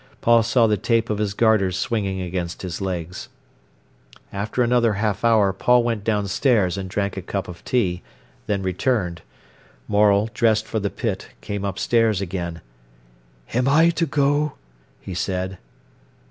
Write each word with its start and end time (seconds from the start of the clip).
Paul 0.19 0.41
saw 0.41 0.65
the 0.65 0.77
tape 0.77 1.11
of 1.11 1.19
his 1.19 1.35
garters 1.35 1.77
swinging 1.77 2.21
against 2.21 2.63
his 2.63 2.81
legs. 2.81 3.29
After 4.33 4.63
another 4.63 4.93
half 4.93 5.23
hour 5.23 5.53
Paul 5.53 5.83
went 5.83 6.03
downstairs 6.03 6.75
and 6.75 6.89
drank 6.89 7.15
a 7.17 7.21
cup 7.21 7.47
of 7.47 7.63
tea, 7.63 8.01
then 8.47 8.63
returned. 8.63 9.21
Morel, 9.87 10.31
dressed 10.33 10.65
for 10.65 10.79
the 10.79 10.89
pit, 10.89 11.29
came 11.41 11.63
upstairs 11.63 12.19
again. 12.19 12.61
"Am 13.53 13.67
I 13.67 13.91
to 13.91 14.07
go?" 14.07 14.53
he 14.99 15.13
said. 15.13 15.59